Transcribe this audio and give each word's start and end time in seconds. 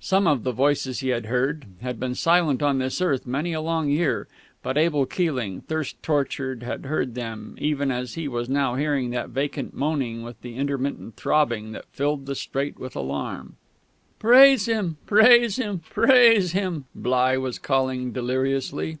Some 0.00 0.26
of 0.26 0.42
the 0.42 0.50
voices 0.50 0.98
he 0.98 1.10
had 1.10 1.26
heard 1.26 1.64
had 1.82 2.00
been 2.00 2.16
silent 2.16 2.64
on 2.64 2.82
earth 2.82 2.98
this 2.98 3.24
many 3.26 3.52
a 3.52 3.60
long 3.60 3.88
year, 3.88 4.26
but 4.60 4.76
Abel 4.76 5.06
Keeling, 5.06 5.60
thirst 5.60 6.02
tortured, 6.02 6.64
had 6.64 6.86
heard 6.86 7.14
them, 7.14 7.54
even 7.60 7.92
as 7.92 8.14
he 8.14 8.26
was 8.26 8.48
now 8.48 8.74
hearing 8.74 9.10
that 9.10 9.28
vacant 9.28 9.74
moaning 9.74 10.24
with 10.24 10.40
the 10.40 10.56
intermittent 10.56 11.14
throbbing 11.14 11.70
that 11.70 11.84
filled 11.92 12.26
the 12.26 12.34
strait 12.34 12.80
with 12.80 12.96
alarm.... 12.96 13.54
"Praise 14.18 14.66
Him, 14.66 14.96
praise 15.06 15.58
Him, 15.58 15.78
praise 15.88 16.50
Him!" 16.50 16.86
Bligh 16.96 17.36
was 17.38 17.60
calling 17.60 18.10
deliriously. 18.10 18.98